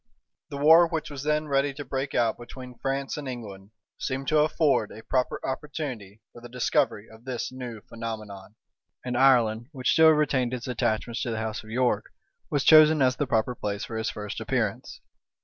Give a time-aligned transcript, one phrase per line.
[0.49, 3.69] The war, which was then ready to break out between France and England,
[3.99, 8.55] seemed to afford a proper opportunity for the discovery of this new phenomenon;
[9.05, 12.05] and Ireland, which still retained its attachments to the house of York,
[12.49, 15.01] was chosen as the proper place for his first appearance.